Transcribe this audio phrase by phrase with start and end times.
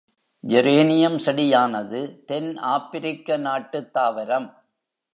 [0.47, 2.23] Geranium செடியானது
[2.25, 4.53] தென் ஆப்பிரிக்க நாட்டுத் தாவரம்.